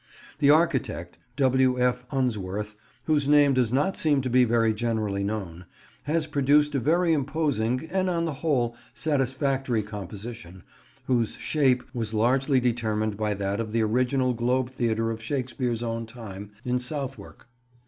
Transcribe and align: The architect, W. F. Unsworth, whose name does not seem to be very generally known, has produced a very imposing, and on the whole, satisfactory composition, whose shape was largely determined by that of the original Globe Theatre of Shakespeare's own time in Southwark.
The 0.39 0.49
architect, 0.49 1.19
W. 1.35 1.79
F. 1.79 2.07
Unsworth, 2.09 2.73
whose 3.03 3.27
name 3.27 3.53
does 3.53 3.71
not 3.71 3.95
seem 3.95 4.21
to 4.23 4.31
be 4.31 4.45
very 4.45 4.73
generally 4.73 5.23
known, 5.23 5.67
has 6.05 6.25
produced 6.25 6.73
a 6.73 6.79
very 6.79 7.13
imposing, 7.13 7.87
and 7.91 8.09
on 8.09 8.25
the 8.25 8.33
whole, 8.41 8.75
satisfactory 8.95 9.83
composition, 9.83 10.63
whose 11.05 11.35
shape 11.35 11.83
was 11.93 12.15
largely 12.15 12.59
determined 12.59 13.15
by 13.15 13.35
that 13.35 13.59
of 13.59 13.73
the 13.73 13.83
original 13.83 14.33
Globe 14.33 14.71
Theatre 14.71 15.11
of 15.11 15.21
Shakespeare's 15.21 15.83
own 15.83 16.07
time 16.07 16.49
in 16.65 16.79
Southwark. 16.79 17.47